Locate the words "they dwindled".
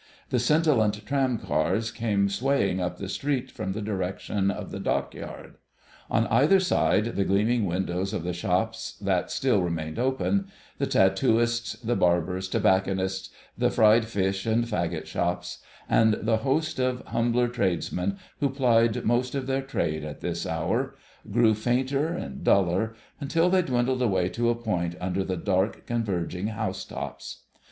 23.51-24.01